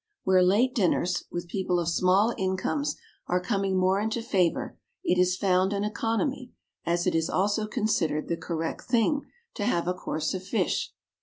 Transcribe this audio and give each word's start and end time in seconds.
Where 0.23 0.41
late 0.41 0.73
dinners, 0.73 1.25
with 1.29 1.47
people 1.47 1.79
of 1.79 1.87
small 1.87 2.33
incomes, 2.35 2.95
are 3.27 3.39
coming 3.39 3.77
more 3.77 3.99
into 3.99 4.23
favour, 4.23 4.75
it 5.03 5.19
is 5.19 5.37
found 5.37 5.73
an 5.73 5.83
economy, 5.83 6.53
as 6.87 7.05
it 7.05 7.13
is 7.13 7.29
also 7.29 7.67
considered 7.67 8.27
the 8.27 8.35
"correct 8.35 8.85
thing," 8.85 9.27
to 9.53 9.63
have 9.63 9.87
a 9.87 9.93
course 9.93 10.33
of 10.33 10.43
fish. 10.43 10.91